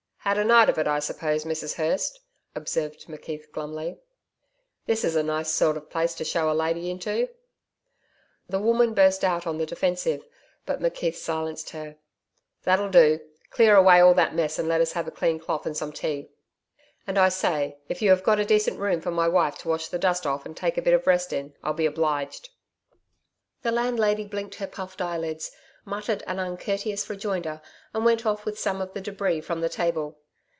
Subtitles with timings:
[0.23, 2.19] 'Had a night of it, I suppose, Mrs Hurst?'
[2.53, 3.97] observed McKeith glumly.
[4.85, 7.27] 'This is a nice sort of place to show a lady into.'
[8.47, 10.23] The woman burst out on the defensive,
[10.67, 11.97] but McKeith silenced her.
[12.61, 13.19] 'That'll do.
[13.49, 16.29] Clear away all that mess and let us have a clean cloth and some tea.
[17.07, 19.87] And I say, if you have got a decent room for my wife to wash
[19.87, 22.49] the dust off and take a bit of a rest in, I'll be obliged.'
[23.63, 25.49] The landlady blinked her puffed eyelids,
[25.83, 27.59] muttered an uncourteous rejoinder
[27.91, 30.15] and went off with some of the debris from the table.